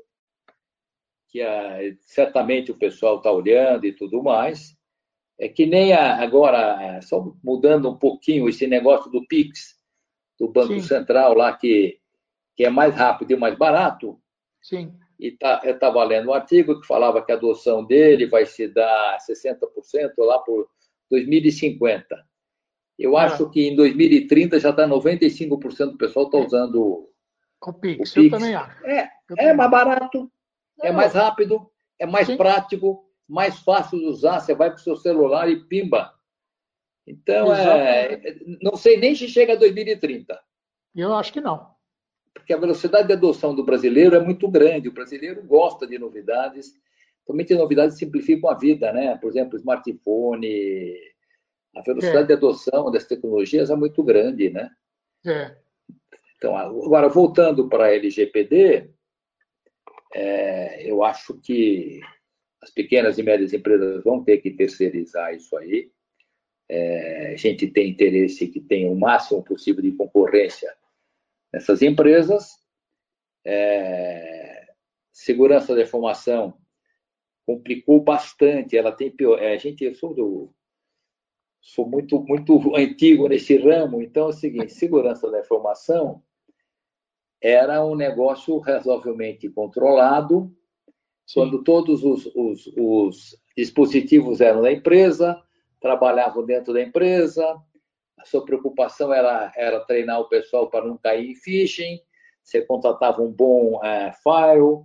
que 1.27 1.41
é, 1.41 1.93
certamente 1.99 2.71
o 2.71 2.77
pessoal 2.77 3.17
está 3.17 3.29
olhando 3.29 3.85
e 3.85 3.91
tudo 3.91 4.23
mais. 4.23 4.78
É 5.39 5.47
que 5.47 5.65
nem 5.65 5.93
a, 5.93 6.21
agora, 6.21 6.99
só 7.01 7.33
mudando 7.43 7.89
um 7.89 7.97
pouquinho 7.97 8.49
esse 8.49 8.67
negócio 8.67 9.09
do 9.09 9.25
Pix, 9.25 9.77
do 10.37 10.49
Banco 10.49 10.73
Sim. 10.73 10.81
Central 10.81 11.33
lá, 11.33 11.55
que, 11.55 11.97
que 12.55 12.65
é 12.65 12.69
mais 12.69 12.93
rápido 12.93 13.31
e 13.31 13.37
mais 13.37 13.57
barato. 13.57 14.19
Sim. 14.61 14.93
E 15.19 15.31
tá, 15.31 15.61
eu 15.63 15.73
estava 15.73 16.03
lendo 16.03 16.29
um 16.29 16.33
artigo 16.33 16.79
que 16.79 16.87
falava 16.87 17.21
que 17.23 17.31
a 17.31 17.35
adoção 17.35 17.85
dele 17.85 18.25
vai 18.25 18.45
se 18.45 18.67
dar 18.67 19.17
60% 19.17 20.13
lá 20.19 20.39
por 20.39 20.69
2050. 21.09 22.05
Eu 22.97 23.17
é. 23.17 23.23
acho 23.23 23.49
que 23.49 23.67
em 23.67 23.75
2030 23.75 24.59
já 24.59 24.69
está 24.71 24.87
95% 24.87 25.91
do 25.91 25.97
pessoal 25.97 26.25
está 26.25 26.37
usando 26.37 27.09
o 27.65 27.73
Pix. 27.73 28.11
O 28.11 28.13
Pix. 28.13 28.15
Eu 28.15 28.29
também 28.29 28.55
acho. 28.55 28.85
É, 28.85 29.09
é 29.37 29.53
mais 29.53 29.71
barato, 29.71 30.31
é, 30.81 30.87
é 30.87 30.91
mais 30.91 31.13
rápido, 31.13 31.69
é 31.97 32.05
mais 32.05 32.27
Sim. 32.27 32.37
prático, 32.37 33.08
mais 33.29 33.59
fácil 33.59 33.99
de 33.99 34.05
usar. 34.05 34.39
Você 34.39 34.55
vai 34.55 34.69
para 34.71 34.79
o 34.79 34.81
seu 34.81 34.95
celular 34.95 35.49
e 35.49 35.63
pimba. 35.65 36.11
Então, 37.05 37.53
é, 37.53 38.21
não 38.61 38.75
sei 38.75 38.97
nem 38.97 39.15
se 39.15 39.27
chega 39.27 39.53
a 39.53 39.55
2030. 39.55 40.39
Eu 40.95 41.13
acho 41.13 41.31
que 41.31 41.39
não. 41.39 41.69
Porque 42.33 42.53
a 42.53 42.57
velocidade 42.57 43.07
de 43.07 43.13
adoção 43.13 43.53
do 43.53 43.63
brasileiro 43.63 44.15
é 44.15 44.19
muito 44.19 44.47
grande. 44.47 44.89
O 44.89 44.93
brasileiro 44.93 45.43
gosta 45.43 45.85
de 45.87 45.97
novidades. 45.97 46.73
Somente 47.25 47.53
novidades 47.53 47.97
simplificam 47.97 48.49
a 48.49 48.55
vida, 48.55 48.91
né? 48.91 49.15
Por 49.17 49.29
exemplo, 49.29 49.57
smartphone. 49.57 50.95
A 51.75 51.81
velocidade 51.81 52.23
é. 52.23 52.27
de 52.27 52.33
adoção 52.33 52.91
das 52.91 53.05
tecnologias 53.05 53.69
é 53.69 53.75
muito 53.75 54.03
grande, 54.03 54.49
né? 54.49 54.69
É. 55.25 55.55
Então, 56.37 56.55
agora, 56.55 57.09
voltando 57.09 57.67
para 57.67 57.85
a 57.85 57.93
LGPD, 57.93 58.89
é, 60.13 60.89
eu 60.89 61.03
acho 61.03 61.39
que 61.41 61.99
as 62.61 62.69
pequenas 62.69 63.17
e 63.17 63.23
médias 63.23 63.53
empresas 63.53 64.03
vão 64.03 64.23
ter 64.23 64.39
que 64.39 64.51
terceirizar 64.51 65.33
isso 65.33 65.55
aí. 65.57 65.91
É, 66.67 67.33
a 67.33 67.35
gente 67.35 67.67
tem 67.67 67.89
interesse 67.89 68.47
que 68.47 68.59
tenha 68.59 68.91
o 68.91 68.99
máximo 68.99 69.43
possível 69.43 69.81
de 69.81 69.91
concorrência 69.93 70.71
nessas 71.51 71.81
empresas. 71.81 72.57
É, 73.45 74.67
segurança 75.11 75.73
da 75.73 75.81
informação 75.81 76.57
complicou 77.45 78.01
bastante. 78.01 78.77
Ela 78.77 78.91
tem 78.91 79.09
pior. 79.09 79.41
É, 79.41 79.53
a 79.53 79.57
gente, 79.57 79.83
eu 79.83 79.95
sou 79.95 80.13
do, 80.13 80.53
sou 81.61 81.87
muito 81.87 82.21
muito 82.21 82.75
antigo 82.75 83.27
nesse 83.27 83.57
ramo, 83.57 84.01
então 84.01 84.27
é 84.27 84.29
o 84.29 84.33
seguinte: 84.33 84.73
segurança 84.73 85.29
da 85.31 85.39
informação 85.39 86.23
era 87.41 87.83
um 87.85 87.95
negócio 87.95 88.57
razoavelmente 88.59 89.49
controlado, 89.49 90.53
Sim. 91.29 91.41
quando 91.41 91.63
todos 91.63 92.03
os, 92.03 92.25
os, 92.35 92.67
os, 92.75 93.39
dispositivos 93.55 94.41
eram 94.41 94.63
da 94.63 94.71
empresa, 94.71 95.39
trabalhavam 95.79 96.43
dentro 96.43 96.73
da 96.73 96.81
empresa, 96.81 97.45
a 98.17 98.25
sua 98.25 98.43
preocupação 98.43 99.13
era, 99.13 99.51
era 99.55 99.79
treinar 99.81 100.19
o 100.19 100.27
pessoal 100.27 100.69
para 100.69 100.85
não 100.85 100.97
cair 100.97 101.29
em 101.29 101.35
phishing, 101.35 101.99
você 102.43 102.61
contratava 102.63 103.21
um 103.21 103.31
bom 103.31 103.79
é, 103.85 104.11
file, 104.23 104.83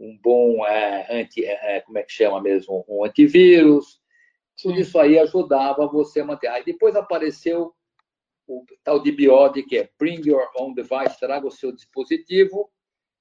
um 0.00 0.18
bom 0.20 0.66
é, 0.66 1.20
anti, 1.20 1.44
é, 1.44 1.80
como 1.82 1.96
é 1.98 2.02
que 2.02 2.12
chama 2.12 2.40
mesmo, 2.40 2.84
um 2.88 3.04
antivírus, 3.04 4.00
tudo 4.60 4.80
isso 4.80 4.98
aí 4.98 5.16
ajudava 5.16 5.86
você 5.86 6.20
a 6.20 6.24
manter. 6.24 6.48
Aí 6.48 6.64
depois 6.64 6.96
apareceu 6.96 7.72
o 8.48 8.64
tal 8.82 9.00
de 9.00 9.12
BIOD, 9.12 9.62
que 9.62 9.78
é 9.78 9.90
Bring 9.96 10.26
Your 10.26 10.48
Own 10.56 10.74
Device, 10.74 11.20
traga 11.20 11.46
o 11.46 11.52
seu 11.52 11.70
dispositivo. 11.70 12.68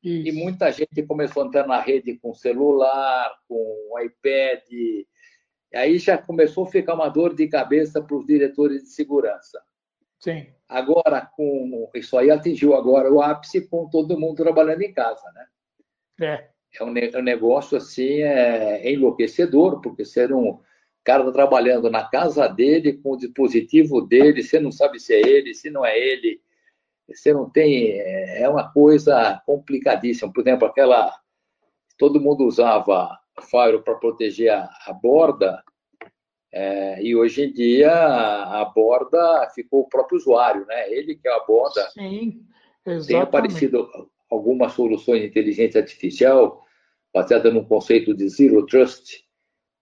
Isso. 0.03 0.27
E 0.27 0.31
muita 0.31 0.71
gente 0.71 1.03
começou 1.03 1.43
a 1.43 1.47
entrar 1.47 1.65
na 1.65 1.79
rede 1.79 2.17
com 2.17 2.33
celular, 2.33 3.33
com 3.47 3.99
iPad. 4.03 4.61
E 4.69 5.07
aí 5.73 5.97
já 5.97 6.17
começou 6.17 6.65
a 6.65 6.69
ficar 6.69 6.93
uma 6.95 7.07
dor 7.07 7.33
de 7.33 7.47
cabeça 7.47 8.01
para 8.01 8.17
os 8.17 8.25
diretores 8.25 8.83
de 8.83 8.89
segurança. 8.89 9.61
Sim. 10.19 10.47
Agora, 10.67 11.21
com 11.21 11.89
isso 11.95 12.17
aí 12.17 12.31
atingiu 12.31 12.75
agora 12.75 13.11
o 13.11 13.21
ápice 13.21 13.67
com 13.67 13.89
todo 13.89 14.19
mundo 14.19 14.43
trabalhando 14.43 14.81
em 14.81 14.93
casa, 14.93 15.23
né? 15.33 15.47
É. 16.21 16.53
É 16.79 16.83
um, 16.83 17.21
negócio 17.21 17.77
assim 17.77 18.21
é, 18.21 18.91
enlouquecedor, 18.91 19.79
porque 19.79 20.03
ser 20.03 20.33
um 20.33 20.59
cara 21.03 21.21
está 21.21 21.31
trabalhando 21.31 21.89
na 21.89 22.03
casa 22.05 22.47
dele, 22.47 22.93
com 22.93 23.11
o 23.11 23.17
dispositivo 23.17 24.01
dele, 24.01 24.41
você 24.41 24.59
não 24.59 24.71
sabe 24.71 24.99
se 24.99 25.13
é 25.13 25.19
ele, 25.19 25.53
se 25.53 25.69
não 25.69 25.85
é 25.85 25.97
ele. 25.97 26.41
Você 27.13 27.33
não 27.33 27.49
tem. 27.49 27.99
É 27.99 28.47
uma 28.49 28.71
coisa 28.71 29.41
complicadíssima. 29.45 30.31
Por 30.31 30.41
exemplo, 30.41 30.67
aquela. 30.67 31.13
Todo 31.97 32.19
mundo 32.19 32.45
usava 32.45 33.17
Fire 33.41 33.81
para 33.83 33.95
proteger 33.95 34.51
a, 34.51 34.69
a 34.87 34.93
borda, 34.93 35.63
é, 36.55 37.01
e 37.01 37.15
hoje 37.15 37.45
em 37.45 37.51
dia 37.51 37.91
a 37.91 38.63
borda 38.65 39.49
ficou 39.55 39.81
o 39.81 39.89
próprio 39.89 40.19
usuário, 40.19 40.65
né? 40.67 40.91
Ele 40.91 41.15
que 41.15 41.27
é 41.27 41.35
a 41.35 41.39
borda. 41.39 41.89
Sim, 41.89 42.45
exatamente. 42.85 43.07
Tem 43.07 43.19
aparecido 43.19 43.89
algumas 44.29 44.73
soluções 44.73 45.21
de 45.21 45.27
inteligência 45.27 45.81
artificial 45.81 46.63
baseadas 47.11 47.51
no 47.51 47.65
conceito 47.65 48.13
de 48.13 48.29
Zero 48.29 48.65
Trust, 48.67 49.23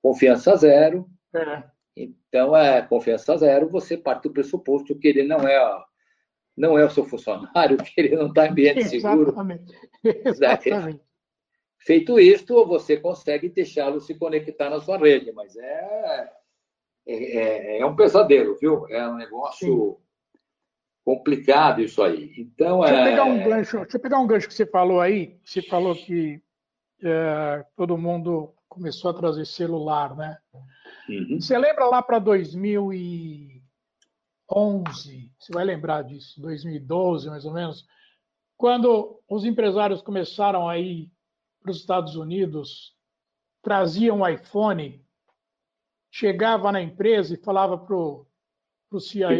confiança 0.02 0.56
zero. 0.56 1.10
É. 1.36 1.64
Então, 1.96 2.56
é 2.56 2.82
confiança 2.82 3.36
zero, 3.38 3.68
você 3.68 3.98
parte 3.98 4.24
do 4.24 4.34
pressuposto 4.34 4.98
que 4.98 5.10
ele 5.10 5.24
não 5.24 5.40
é 5.40 5.84
não 6.56 6.78
é 6.78 6.86
o 6.86 6.90
seu 6.90 7.06
funcionário, 7.06 7.78
que 7.84 7.94
ele 7.98 8.16
não 8.16 8.28
está 8.28 8.48
em 8.48 8.50
ambiente 8.50 8.84
seguro. 8.84 9.30
Exatamente. 9.30 9.76
Exatamente. 10.04 11.02
Feito 11.80 12.20
isto, 12.20 12.66
você 12.66 12.98
consegue 12.98 13.50
deixá-lo 13.50 14.00
se 14.00 14.14
conectar 14.14 14.70
na 14.70 14.80
sua 14.80 14.98
rede, 14.98 15.32
mas 15.32 15.56
é, 15.56 16.32
é, 17.08 17.38
é, 17.38 17.80
é 17.80 17.86
um 17.86 17.96
pesadelo, 17.96 18.56
viu? 18.56 18.88
É 18.88 19.08
um 19.08 19.16
negócio 19.16 19.98
Sim. 19.98 20.40
complicado 21.04 21.82
isso 21.82 22.04
aí. 22.04 22.34
Então, 22.38 22.82
deixa, 22.82 22.96
é... 22.96 23.00
eu 23.00 23.04
pegar 23.06 23.24
um 23.24 23.44
gancho, 23.44 23.78
deixa 23.78 23.98
eu 23.98 24.02
pegar 24.02 24.20
um 24.20 24.28
gancho 24.28 24.48
que 24.48 24.54
você 24.54 24.66
falou 24.66 25.02
aí. 25.02 25.40
Você 25.44 25.64
falou 25.64 25.96
que 25.96 26.40
é, 27.04 27.66
todo 27.76 27.98
mundo 27.98 28.54
começou 28.70 29.10
a 29.10 29.14
trazer 29.16 29.46
celular, 29.46 30.16
né? 30.16 30.38
Uhum. 31.10 31.42
Você 31.42 31.58
lembra 31.58 31.86
lá 31.86 32.02
para 32.02 32.20
2011, 34.52 35.32
você 35.40 35.54
vai 35.54 35.64
lembrar 35.64 36.04
disso, 36.04 36.40
2012 36.42 37.30
mais 37.30 37.46
ou 37.46 37.54
menos, 37.54 37.86
quando 38.58 39.20
os 39.28 39.46
empresários 39.46 40.02
começaram 40.02 40.68
a 40.68 40.78
ir 40.78 41.10
para 41.62 41.72
os 41.72 41.78
Estados 41.78 42.16
Unidos, 42.16 42.96
traziam 43.62 44.20
um 44.20 44.28
iPhone, 44.28 45.04
chegava 46.12 46.72
na 46.72 46.82
empresa 46.82 47.34
e 47.34 47.38
falava 47.38 47.78
para 47.78 47.96
o 47.96 49.00
CIO, 49.00 49.32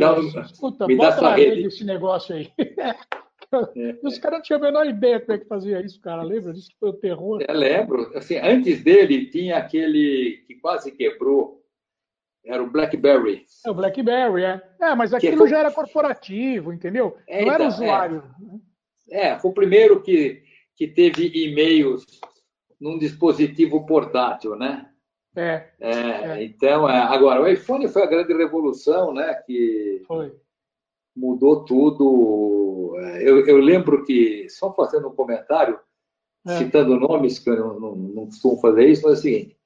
escuta, 0.46 0.88
bota 0.88 1.22
na 1.22 1.36
rede 1.36 1.68
esse 1.68 1.84
negócio 1.84 2.36
aí. 2.36 2.52
É. 3.76 3.98
Os 4.02 4.18
caras 4.18 4.40
não 4.40 4.44
tinham 4.44 4.60
a 4.60 4.64
menor 4.64 4.88
ideia 4.88 5.20
como 5.20 5.34
é 5.34 5.38
que 5.38 5.46
fazia 5.46 5.82
isso, 5.82 6.00
cara. 6.00 6.24
Lembra 6.24 6.54
disso 6.54 6.70
que 6.70 6.80
foi 6.80 6.88
o 6.88 6.94
terror? 6.94 7.42
Eu 7.46 7.54
lembro. 7.54 8.10
Assim, 8.18 8.38
antes 8.38 8.82
dele 8.82 9.26
tinha 9.26 9.58
aquele 9.58 10.42
que 10.48 10.56
quase 10.56 10.90
quebrou. 10.94 11.61
Era 12.46 12.64
o 12.64 12.70
BlackBerry. 12.70 13.46
É 13.66 13.70
o 13.70 13.74
BlackBerry, 13.74 14.44
é. 14.44 14.62
É, 14.82 14.96
mas 14.96 15.14
aquilo 15.14 15.38
foi... 15.38 15.50
já 15.50 15.60
era 15.60 15.72
corporativo, 15.72 16.74
entendeu? 16.74 17.18
É, 17.28 17.46
não 17.46 17.54
era 17.54 17.64
então, 17.66 17.68
usuário. 17.68 18.24
É. 19.10 19.28
é, 19.28 19.40
foi 19.40 19.52
o 19.52 19.54
primeiro 19.54 20.02
que, 20.02 20.44
que 20.76 20.88
teve 20.88 21.28
e-mails 21.28 22.04
num 22.80 22.98
dispositivo 22.98 23.86
portátil, 23.86 24.56
né? 24.56 24.90
É, 25.36 25.70
é, 25.80 25.92
é. 25.92 26.44
Então, 26.44 26.90
é, 26.90 26.98
agora, 26.98 27.42
o 27.42 27.48
iPhone 27.48 27.88
foi 27.88 28.04
a 28.04 28.08
grande 28.08 28.34
revolução, 28.34 29.14
né? 29.14 29.34
Que 29.46 30.02
foi. 30.08 30.36
mudou 31.16 31.64
tudo. 31.64 32.98
Eu, 33.20 33.46
eu 33.46 33.58
lembro 33.58 34.04
que, 34.04 34.50
só 34.50 34.74
fazendo 34.74 35.08
um 35.08 35.16
comentário, 35.16 35.80
é. 36.48 36.58
citando 36.58 37.00
nomes, 37.00 37.40
que 37.40 37.50
eu 37.50 37.56
não, 37.56 37.80
não, 37.80 37.96
não 37.96 38.26
costumo 38.26 38.58
fazer 38.58 38.88
isso, 38.88 39.04
mas 39.04 39.14
é 39.14 39.20
o 39.20 39.22
seguinte: 39.22 39.58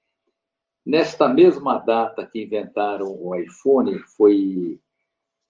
nesta 0.86 1.28
mesma 1.28 1.80
data 1.80 2.26
que 2.26 2.44
inventaram 2.44 3.08
o 3.08 3.36
iPhone, 3.36 3.98
foi 4.16 4.80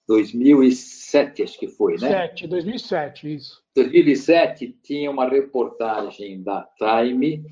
2007, 0.08 1.42
acho 1.42 1.58
que 1.58 1.68
foi, 1.68 1.94
né? 1.94 2.08
7, 2.08 2.46
2007, 2.46 3.34
isso. 3.34 3.62
2007 3.74 4.78
tinha 4.82 5.10
uma 5.10 5.28
reportagem 5.28 6.42
da 6.42 6.62
Time 6.78 7.44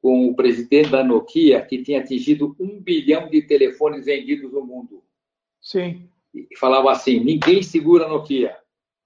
com 0.00 0.28
o 0.28 0.36
presidente 0.36 0.90
da 0.90 1.02
Nokia 1.02 1.64
que 1.64 1.82
tinha 1.82 2.00
atingido 2.00 2.54
um 2.60 2.78
bilhão 2.78 3.28
de 3.30 3.42
telefones 3.42 4.04
vendidos 4.04 4.52
no 4.52 4.64
mundo. 4.64 5.02
Sim. 5.60 6.08
E 6.34 6.46
falava 6.58 6.92
assim: 6.92 7.20
ninguém 7.20 7.62
segura 7.62 8.04
a 8.04 8.08
Nokia. 8.08 8.56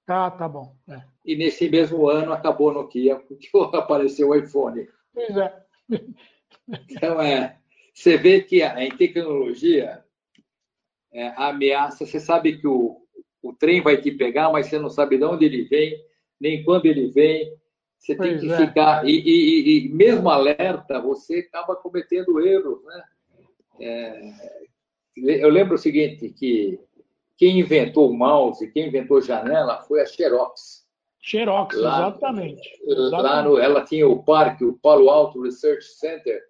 Ah, 0.09 0.30
tá 0.30 0.49
bom. 0.49 0.75
É. 0.88 1.02
E 1.25 1.37
nesse 1.37 1.68
mesmo 1.68 2.09
ano 2.09 2.33
acabou 2.33 2.71
a 2.71 2.75
Nokia, 2.75 3.16
porque 3.28 3.49
apareceu 3.75 4.30
o 4.30 4.35
iPhone. 4.35 4.88
Pois 5.14 5.37
é. 5.37 5.62
Então, 6.90 7.21
é, 7.21 7.58
você 7.99 8.17
vê 8.17 8.40
que 8.40 8.62
em 8.62 8.90
tecnologia, 8.97 10.05
é, 11.12 11.28
a 11.31 11.49
ameaça, 11.49 12.07
você 12.07 12.21
sabe 12.21 12.57
que 12.57 12.67
o, 12.67 12.97
o 13.43 13.52
trem 13.52 13.81
vai 13.81 13.97
te 14.00 14.12
pegar, 14.12 14.52
mas 14.52 14.69
você 14.69 14.78
não 14.78 14.88
sabe 14.88 15.19
de 15.19 15.25
onde 15.25 15.45
ele 15.45 15.64
vem, 15.64 16.00
nem 16.40 16.62
quando 16.62 16.87
ele 16.87 17.09
vem. 17.09 17.52
Você 17.99 18.14
pois 18.14 18.31
tem 18.31 18.38
que 18.38 18.52
é. 18.52 18.57
ficar. 18.57 19.05
E, 19.05 19.11
e, 19.11 19.87
e, 19.87 19.88
mesmo 19.88 20.31
alerta, 20.31 21.00
você 21.00 21.40
acaba 21.40 21.75
cometendo 21.75 22.38
erros. 22.38 22.85
Né? 22.85 23.05
É, 23.81 24.33
eu 25.17 25.49
lembro 25.49 25.75
o 25.75 25.78
seguinte: 25.78 26.28
que 26.28 26.78
quem 27.37 27.59
inventou 27.59 28.11
o 28.11 28.17
mouse, 28.17 28.71
quem 28.71 28.87
inventou 28.87 29.21
janela 29.21 29.83
foi 29.83 30.02
a 30.02 30.07
Xerox. 30.07 30.87
Xerox, 31.21 31.76
lá, 31.76 32.09
exatamente. 32.09 32.81
Lá 32.87 33.43
no, 33.43 33.59
ela 33.59 33.85
tinha 33.85 34.07
o 34.07 34.23
parque, 34.23 34.64
o 34.64 34.78
Palo 34.78 35.11
Alto 35.11 35.43
Research 35.43 35.85
Center, 35.85 36.48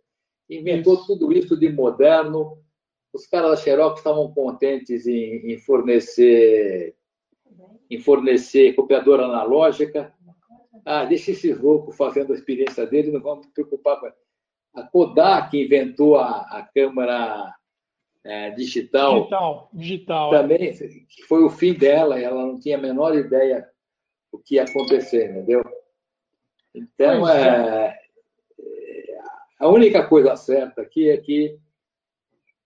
inventou 0.48 0.94
isso. 0.94 1.06
tudo 1.06 1.32
isso 1.32 1.56
de 1.56 1.70
moderno. 1.70 2.58
os 3.12 3.26
caras 3.26 3.50
da 3.50 3.56
Xerox 3.56 3.98
estavam 3.98 4.32
contentes 4.32 5.06
em, 5.06 5.52
em 5.52 5.58
fornecer 5.58 6.96
em 7.90 7.98
fornecer 7.98 8.74
copiadora 8.74 9.24
analógica. 9.24 10.12
Ah, 10.84 11.06
deixa 11.06 11.30
esse 11.30 11.52
louco 11.54 11.90
fazendo 11.90 12.32
a 12.32 12.36
experiência 12.36 12.86
dele, 12.86 13.10
não 13.10 13.20
vamos 13.20 13.46
preocupar 13.46 13.98
com 13.98 14.06
a 14.74 14.82
Kodak 14.84 15.56
inventou 15.58 16.16
a, 16.16 16.40
a 16.42 16.62
câmera 16.62 17.54
é, 18.24 18.50
digital. 18.50 19.14
Digital, 19.20 19.70
digital. 19.72 20.30
Também 20.30 20.72
foi 21.26 21.42
o 21.42 21.50
fim 21.50 21.74
dela, 21.74 22.20
ela 22.20 22.46
não 22.46 22.60
tinha 22.60 22.76
a 22.76 22.80
menor 22.80 23.16
ideia 23.16 23.68
do 24.32 24.38
que 24.38 24.56
ia 24.56 24.64
acontecer, 24.64 25.30
entendeu? 25.30 25.64
Então, 26.74 27.28
é, 27.28 27.86
é, 27.86 27.97
a 29.58 29.68
única 29.68 30.06
coisa 30.06 30.36
certa 30.36 30.82
aqui 30.82 31.10
é 31.10 31.16
que 31.16 31.58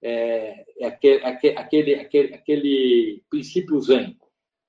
é, 0.03 0.65
é 0.79 0.87
aquele, 0.87 1.25
aquele, 1.25 1.95
aquele, 1.95 2.35
aquele 2.35 3.25
princípio 3.31 3.81
zen, 3.81 4.19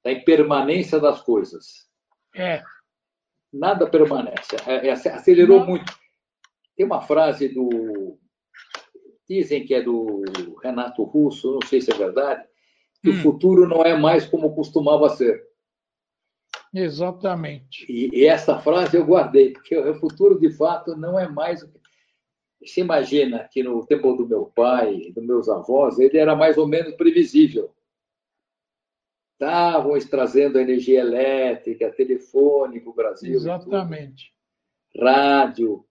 da 0.04 0.12
impermanência 0.12 1.00
das 1.00 1.22
coisas. 1.22 1.88
É. 2.36 2.64
Nada 3.52 3.90
permanece. 3.90 4.56
É, 4.68 4.88
é, 4.88 4.92
acelerou 4.92 5.60
não. 5.60 5.68
muito. 5.68 5.94
Tem 6.76 6.86
uma 6.86 7.02
frase 7.02 7.50
do. 7.50 8.18
Dizem 9.30 9.66
que 9.66 9.74
é 9.74 9.82
do 9.82 10.24
Renato 10.62 11.04
Russo, 11.04 11.54
não 11.54 11.68
sei 11.68 11.80
se 11.80 11.92
é 11.92 11.96
verdade, 11.96 12.44
que 13.02 13.10
hum. 13.10 13.14
o 13.14 13.22
futuro 13.22 13.68
não 13.68 13.84
é 13.84 13.98
mais 13.98 14.26
como 14.26 14.54
costumava 14.54 15.10
ser. 15.10 15.42
Exatamente. 16.74 17.86
E, 17.88 18.10
e, 18.12 18.26
essa 18.26 18.60
frase 18.60 18.98
eu 18.98 19.06
guardei, 19.06 19.54
porque 19.54 19.78
o 19.78 19.96
futuro, 19.96 20.40
de 20.40 20.52
fato, 20.52 20.96
não 20.96 21.20
é 21.20 21.28
mais. 21.28 21.64
Você 22.66 22.82
imagina 22.82 23.48
que 23.52 23.62
no 23.64 23.86
tempo 23.86 24.14
do 24.14 24.28
meu 24.28 24.46
pai, 24.46 25.12
dos 25.12 25.24
meus 25.24 25.50
avós, 25.50 26.00
ele 26.00 26.18
era 26.18 26.36
mais 26.36 26.58
ou 26.58 26.68
menos 26.68 26.96
previsível. 26.96 27.74
Estavam 29.34 30.00
trazendo 30.10 30.60
energia 30.60 31.02
elétrica, 31.02 31.92
telefone 31.92 32.80
para 32.80 32.90
o 32.90 32.96
Brasil. 32.96 33.34
Exatamente. 33.34 34.34
Rádio, 34.98 35.86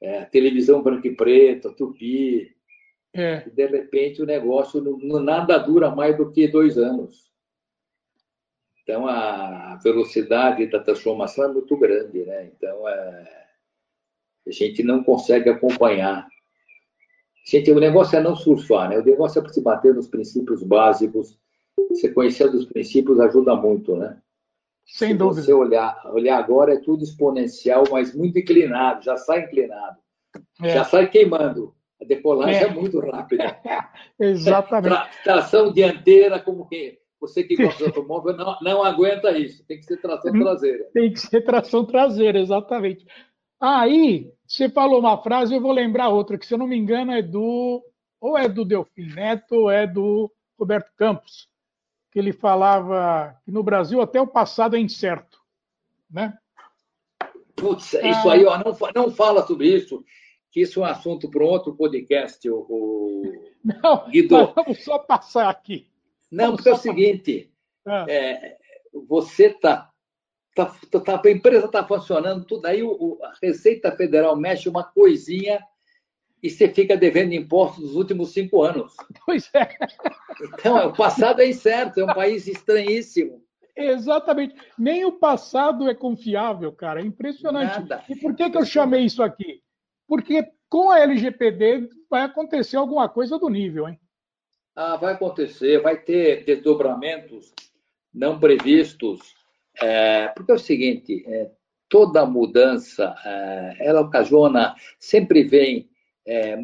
é, 0.00 0.24
televisão 0.26 0.82
branco 0.82 1.06
e 1.06 1.14
preto, 1.14 1.74
tupi. 1.74 2.54
É. 3.12 3.46
E, 3.46 3.50
de 3.50 3.66
repente 3.66 4.22
o 4.22 4.26
negócio 4.26 4.80
não, 4.80 5.20
nada 5.20 5.58
dura 5.58 5.90
mais 5.90 6.16
do 6.16 6.30
que 6.30 6.46
dois 6.46 6.78
anos. 6.78 7.32
Então 8.82 9.06
a 9.06 9.76
velocidade 9.82 10.66
da 10.66 10.80
transformação 10.80 11.46
é 11.46 11.52
muito 11.52 11.76
grande, 11.76 12.24
né? 12.24 12.46
Então 12.46 12.88
é, 12.88 13.47
a 14.48 14.52
gente 14.52 14.82
não 14.82 15.02
consegue 15.04 15.48
acompanhar. 15.50 16.26
Gente, 17.46 17.70
o 17.70 17.80
negócio 17.80 18.18
é 18.18 18.20
não 18.22 18.36
surfar, 18.36 18.90
né? 18.90 18.98
O 18.98 19.04
negócio 19.04 19.42
é 19.42 19.48
se 19.48 19.60
bater 19.62 19.94
nos 19.94 20.08
princípios 20.08 20.62
básicos. 20.62 21.38
Você 21.90 22.10
conhecendo 22.10 22.56
os 22.56 22.66
princípios 22.66 23.18
ajuda 23.20 23.54
muito, 23.54 23.96
né? 23.96 24.18
Sem 24.84 25.12
Se 25.12 25.14
dúvida. 25.14 25.42
você 25.42 25.52
olhar, 25.52 26.00
olhar 26.12 26.38
agora, 26.38 26.74
é 26.74 26.78
tudo 26.78 27.04
exponencial, 27.04 27.84
mas 27.90 28.14
muito 28.14 28.38
inclinado, 28.38 29.04
já 29.04 29.16
sai 29.16 29.44
inclinado. 29.44 29.96
É. 30.62 30.70
Já 30.70 30.84
sai 30.84 31.08
queimando. 31.08 31.74
A 32.00 32.04
decolagem 32.04 32.62
é, 32.62 32.64
É. 32.64 32.70
muito 32.74 32.98
rápida. 33.00 33.58
Exatamente. 34.18 34.88
Tra- 34.94 35.10
tração 35.24 35.72
dianteira, 35.72 36.38
como 36.40 36.66
que 36.68 36.98
você 37.20 37.42
que 37.42 37.56
gosta 37.56 37.78
de 37.78 37.84
automóvel, 37.86 38.36
não, 38.36 38.56
não 38.62 38.84
aguenta 38.84 39.36
isso. 39.36 39.64
Tem 39.66 39.78
que 39.78 39.84
ser 39.84 39.96
tração 40.00 40.32
traseira. 40.32 40.84
Tem 40.92 41.12
que 41.12 41.18
ser 41.20 41.40
tração 41.42 41.84
traseira, 41.84 42.38
exatamente. 42.38 43.04
Aí, 43.60 44.32
você 44.46 44.68
falou 44.68 45.00
uma 45.00 45.20
frase, 45.22 45.54
eu 45.54 45.60
vou 45.60 45.72
lembrar 45.72 46.08
outra, 46.08 46.38
que 46.38 46.46
se 46.46 46.54
eu 46.54 46.58
não 46.58 46.66
me 46.66 46.76
engano 46.76 47.12
é 47.12 47.22
do. 47.22 47.82
Ou 48.20 48.36
é 48.36 48.48
do 48.48 48.64
Delfim 48.64 49.06
Neto, 49.14 49.54
ou 49.54 49.70
é 49.70 49.86
do 49.86 50.28
Roberto 50.58 50.90
Campos, 50.96 51.48
que 52.10 52.18
ele 52.18 52.32
falava 52.32 53.36
que 53.44 53.50
no 53.52 53.62
Brasil 53.62 54.00
até 54.00 54.20
o 54.20 54.26
passado 54.26 54.74
é 54.74 54.80
incerto. 54.80 55.38
Né? 56.10 56.36
Putz, 57.54 57.94
Ah. 57.94 58.08
isso 58.08 58.28
aí, 58.28 58.44
ó, 58.44 58.58
não, 58.58 58.76
não 58.94 59.10
fala 59.12 59.46
sobre 59.46 59.68
isso, 59.72 60.04
que 60.50 60.62
isso 60.62 60.80
é 60.80 60.82
um 60.82 60.86
assunto 60.90 61.30
para 61.30 61.44
um 61.44 61.46
outro 61.46 61.76
podcast, 61.76 62.48
o, 62.50 62.56
o- 62.68 63.48
Não, 63.64 64.08
Guido. 64.10 64.52
vamos 64.54 64.82
só 64.82 64.98
passar 64.98 65.48
aqui. 65.48 65.86
Não, 66.30 66.46
Vamos 66.46 66.56
porque 66.62 66.70
é 66.70 66.72
o 66.72 66.76
seguinte, 66.76 67.52
Ah, 67.86 68.04
é, 68.08 68.56
você 69.06 69.50
tá, 69.50 69.92
tá, 70.66 71.00
tá- 71.00 71.22
a 71.24 71.30
empresa 71.30 71.66
está 71.66 71.84
funcionando, 71.86 72.44
tudo 72.44 72.66
aí 72.66 72.82
o, 72.82 72.90
o- 72.90 73.18
a 73.24 73.32
Receita 73.42 73.92
Federal 73.92 74.34
mexe 74.36 74.68
uma 74.68 74.82
coisinha 74.84 75.60
e 76.42 76.48
você 76.50 76.68
fica 76.68 76.96
devendo 76.96 77.32
impostos 77.32 77.82
dos 77.84 77.96
últimos 77.96 78.32
cinco 78.32 78.62
anos. 78.62 78.94
Pois 79.26 79.50
é, 79.54 79.68
Então, 80.42 80.88
o 80.88 80.92
passado 80.96 81.40
é 81.40 81.48
incerto, 81.48 82.00
é 82.00 82.04
um 82.04 82.14
país 82.14 82.46
estranhíssimo. 82.46 83.42
exatamente. 83.76 84.54
Nem 84.78 85.04
o 85.04 85.12
passado 85.12 85.88
é 85.88 85.94
confiável, 85.94 86.72
cara. 86.72 87.00
É 87.00 87.04
impressionante. 87.04 87.80
Nada. 87.80 88.04
E 88.08 88.16
por 88.16 88.34
que, 88.34 88.48
que 88.50 88.56
eu 88.56 88.64
chamei 88.64 89.04
isso 89.04 89.22
aqui? 89.22 89.62
Porque 90.06 90.46
com 90.68 90.90
a 90.90 90.98
LGPD 91.00 91.88
vai 92.10 92.22
acontecer 92.22 92.76
alguma 92.76 93.08
coisa 93.08 93.38
do 93.38 93.48
nível, 93.48 93.88
hein? 93.88 93.98
Ah, 94.74 94.96
vai 94.96 95.14
acontecer, 95.14 95.80
vai 95.82 95.96
ter 95.96 96.44
desdobramentos 96.44 97.52
não 98.14 98.38
previstos, 98.38 99.34
é, 99.80 100.28
porque 100.28 100.52
é 100.52 100.54
o 100.54 100.58
seguinte, 100.58 101.24
é, 101.26 101.50
toda 101.88 102.26
mudança, 102.26 103.14
é, 103.24 103.76
ela 103.80 104.00
ocasiona, 104.00 104.74
sempre 104.98 105.44
vem 105.44 105.88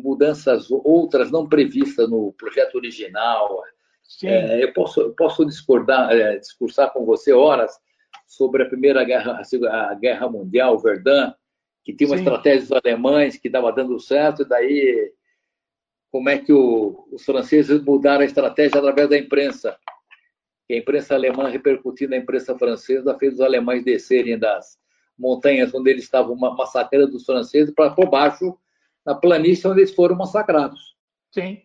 mudanças 0.03 0.71
outras 0.71 1.31
não 1.31 1.49
previstas 1.49 2.07
no 2.11 2.35
projeto 2.35 2.75
original. 2.75 3.63
Eu 4.61 4.71
posso, 4.75 5.01
eu 5.01 5.15
posso 5.15 5.43
discordar, 5.47 6.11
discursar 6.39 6.93
com 6.93 7.07
você 7.07 7.33
horas 7.33 7.73
sobre 8.27 8.63
a 8.63 8.67
Primeira 8.67 9.03
Guerra, 9.05 9.41
a 9.71 9.95
Guerra 9.95 10.29
Mundial, 10.29 10.79
Verdun, 10.79 11.33
que 11.83 11.95
tinha 11.95 12.09
uma 12.11 12.17
Sim. 12.19 12.25
estratégia 12.25 12.61
dos 12.61 12.73
alemães 12.73 13.39
que 13.39 13.49
estava 13.49 13.73
dando 13.73 13.99
certo, 13.99 14.43
e 14.43 14.45
daí 14.49 15.13
como 16.11 16.29
é 16.29 16.39
que 16.39 16.53
o- 16.53 17.09
os 17.11 17.25
franceses 17.25 17.83
mudaram 17.83 18.21
a 18.21 18.27
estratégia 18.27 18.79
através 18.79 19.09
da 19.09 19.17
imprensa. 19.17 19.77
E 20.69 20.75
a 20.75 20.79
imprensa 20.79 21.15
alemã 21.15 21.49
repercutindo 21.49 22.11
na 22.11 22.17
imprensa 22.17 22.57
francesa 22.59 23.17
fez 23.19 23.35
os 23.35 23.41
alemães 23.41 23.85
descerem 23.85 24.39
das 24.39 24.79
montanhas 25.19 25.73
onde 25.75 25.91
eles 25.91 26.05
estavam 26.05 26.35
ma- 26.37 26.55
massacrando 26.55 27.17
os 27.17 27.25
franceses 27.25 27.73
para 27.75 27.91
por 27.91 28.09
baixo 28.09 28.59
na 29.05 29.15
planície 29.15 29.69
onde 29.69 29.81
eles 29.81 29.95
foram 29.95 30.17
massacrados. 30.17 30.97
sim. 31.31 31.63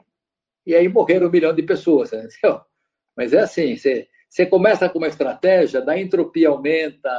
E 0.65 0.75
aí 0.75 0.87
morreram 0.87 1.27
um 1.27 1.31
milhão 1.31 1.55
de 1.55 1.63
pessoas, 1.63 2.11
entendeu? 2.13 2.61
Mas 3.15 3.33
é 3.33 3.39
assim, 3.39 3.75
você, 3.75 4.07
você 4.29 4.45
começa 4.45 4.87
com 4.87 4.99
uma 4.99 5.07
estratégia, 5.07 5.81
da 5.81 5.99
entropia 5.99 6.49
aumenta, 6.49 7.09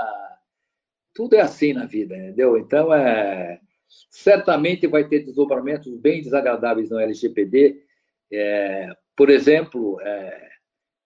tudo 1.12 1.34
é 1.34 1.40
assim 1.40 1.72
na 1.72 1.84
vida, 1.84 2.16
entendeu? 2.16 2.56
Então, 2.56 2.94
é, 2.94 3.60
certamente 4.10 4.86
vai 4.86 5.08
ter 5.08 5.24
desdobramentos 5.24 5.92
bem 5.98 6.22
desagradáveis 6.22 6.90
no 6.90 7.00
LGPD. 7.00 7.82
É, 8.32 8.88
por 9.16 9.28
exemplo, 9.30 10.00
é, 10.00 10.48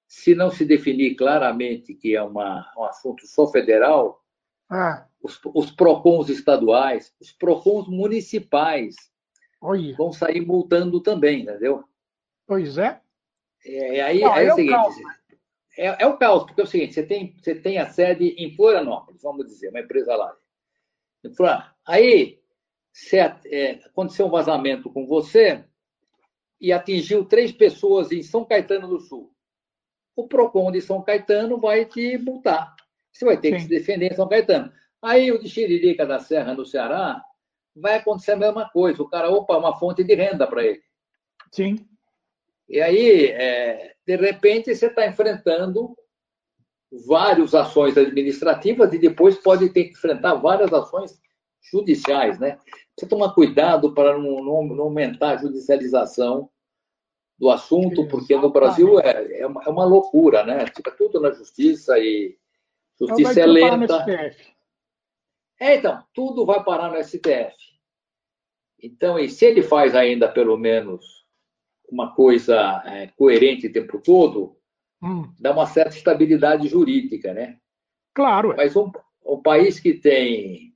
se 0.07 0.35
não 0.35 0.51
se 0.51 0.65
definir 0.65 1.17
claramente 1.17 1.95
que 1.95 2.15
é 2.15 2.23
uma, 2.23 2.71
um 2.77 2.85
assunto 2.85 3.27
só 3.27 3.47
federal, 3.47 4.23
Ah, 4.69 5.07
os, 5.23 5.41
os 5.55 5.71
PROCONs 5.71 6.29
estaduais, 6.29 7.15
os 7.21 7.33
PROCONs 7.33 7.89
municipais 7.89 8.95
olha. 9.61 9.95
vão 9.97 10.13
sair 10.13 10.41
multando 10.41 11.01
também, 11.01 11.43
entendeu? 11.43 11.85
Pois 12.47 12.79
é. 12.79 13.01
É, 13.65 14.03
aí, 14.03 14.21
Não, 14.21 14.33
aí 14.33 14.45
é, 14.45 14.49
é 14.49 14.53
o 14.53 14.57
seguinte, 14.57 14.73
caos, 14.75 14.95
é, 15.79 16.03
é 16.03 16.07
o 16.07 16.17
caos, 16.19 16.45
porque 16.45 16.61
é 16.61 16.65
o 16.65 16.67
seguinte, 16.67 16.95
você 16.95 17.03
tem, 17.03 17.35
você 17.43 17.55
tem 17.55 17.79
a 17.79 17.89
sede 17.89 18.29
em 18.39 18.55
Florianópolis, 18.55 19.23
vamos 19.23 19.47
dizer, 19.47 19.71
uma 19.71 19.81
empresa 19.81 20.15
lá. 20.15 20.37
Aí 21.87 22.39
você, 22.93 23.19
é, 23.19 23.71
aconteceu 23.87 24.27
um 24.27 24.31
vazamento 24.31 24.91
com 24.91 25.07
você 25.07 25.65
e 26.61 26.73
atingiu 26.73 27.25
três 27.25 27.51
pessoas 27.51 28.13
em 28.13 28.23
São 28.23 28.45
Caetano 28.45 28.87
do 28.87 29.01
Sul. 29.01 29.34
O 30.17 30.29
PROCON 30.29 30.71
de 30.71 30.81
São 30.81 31.03
Caetano 31.03 31.59
vai 31.59 31.85
te 31.85 32.17
multar. 32.19 32.75
Você 33.13 33.25
vai 33.25 33.37
ter 33.41 33.53
que 33.53 33.59
Sim. 33.59 33.65
se 33.65 33.69
defender 33.71 34.13
em 34.13 34.15
São 34.15 34.29
Caetano. 34.29 34.73
Aí 35.03 35.31
o 35.31 35.39
de 35.39 35.49
Xiririca 35.49 36.07
da 36.07 36.19
Serra, 36.19 36.55
no 36.55 36.65
Ceará, 36.65 37.23
vai 37.75 37.97
acontecer 37.97 38.33
a 38.33 38.37
mesma 38.37 38.69
coisa. 38.71 39.03
O 39.03 39.09
cara, 39.09 39.31
opa, 39.31 39.57
uma 39.57 39.77
fonte 39.79 40.03
de 40.05 40.15
renda 40.15 40.47
para 40.47 40.65
ele. 40.65 40.83
Sim. 41.53 41.77
E 42.69 42.81
aí, 42.81 43.27
é, 43.27 43.95
de 44.07 44.17
repente, 44.17 44.75
você 44.75 44.87
está 44.87 45.07
enfrentando 45.07 45.95
várias 47.07 47.55
ações 47.55 47.97
administrativas 47.99 48.93
e 48.93 48.99
depois 48.99 49.37
pode 49.37 49.69
ter 49.71 49.85
que 49.85 49.91
enfrentar 49.93 50.35
várias 50.35 50.73
ações 50.73 51.19
judiciais, 51.71 52.39
né? 52.39 52.59
Você 52.97 53.07
tomar 53.07 53.35
cuidado 53.35 53.93
para 53.95 54.17
não, 54.17 54.43
não- 54.45 54.65
não 54.65 54.85
aumentar 54.85 55.33
a 55.33 55.37
judicialização 55.37 56.49
do 57.45 57.51
assunto, 57.51 58.09
porque 58.09 58.35
no 58.35 58.49
Brasil 58.49 58.99
é, 59.01 59.41
é, 59.41 59.47
uma, 59.47 59.63
é 59.65 59.69
uma 59.69 59.85
loucura, 59.85 60.47
né? 60.47 60.67
Fica 60.75 60.91
tudo 60.91 61.21
na 61.21 61.31
justiça 61.31 61.99
e 61.99 62.39
justiça 62.99 63.39
é 63.39 63.45
lenta. 63.45 64.07
É, 65.61 65.77
então, 65.77 66.03
tudo 66.15 66.47
vai 66.47 66.65
parar 66.65 66.91
no 66.91 67.05
STF. 67.05 67.55
Então, 68.83 69.19
e 69.19 69.29
se 69.29 69.45
ele 69.45 69.63
faz 69.63 69.95
ainda 69.95 70.27
pelo 70.27 70.57
menos 70.57 71.05
uma 71.87 72.15
coisa 72.15 72.83
é, 72.87 73.09
coerente 73.09 73.67
o 73.67 73.73
tempo 73.73 74.01
todo, 74.01 74.57
hum. 75.03 75.31
dá 75.39 75.53
uma 75.53 75.67
certa 75.67 75.95
estabilidade 75.95 76.67
jurídica, 76.67 77.35
né? 77.35 77.59
Claro. 78.15 78.53
É. 78.53 78.57
Mas 78.57 78.75
um, 78.75 78.91
um 79.23 79.43
país 79.43 79.79
que 79.79 79.93
tem 79.93 80.75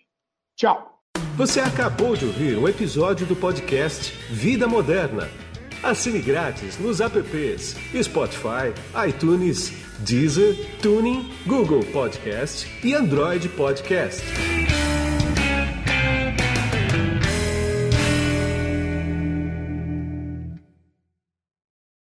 Tchau. 0.57 1.03
Você 1.37 1.61
acabou 1.61 2.17
de 2.17 2.25
ouvir 2.25 2.57
um 2.57 2.67
episódio 2.67 3.27
do 3.27 3.37
podcast 3.37 4.17
Vida 4.33 4.67
Moderna. 4.67 5.29
Assine 5.83 6.23
grátis 6.23 6.79
nos 6.79 7.01
apps 7.01 7.77
Spotify, 8.03 8.73
iTunes, 9.07 9.71
Deezer, 10.07 10.57
Tuning, 10.81 11.31
Google 11.47 11.85
Podcast 11.93 12.67
e 12.83 12.95
Android 12.95 13.47
Podcast. 13.51 14.25